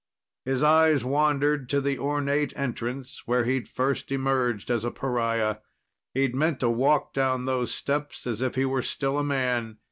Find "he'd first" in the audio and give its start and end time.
3.45-4.11